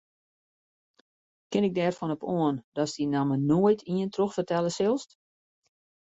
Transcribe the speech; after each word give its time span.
Kin 1.51 1.63
ik 1.67 1.73
derfan 1.77 2.11
op 2.15 2.23
oan 2.37 2.55
datst 2.77 2.97
dy 2.97 3.05
namme 3.09 3.35
noait 3.49 3.81
oan 3.89 3.97
ien 4.01 4.11
trochfertelle 4.15 4.71
silst? 4.77 5.09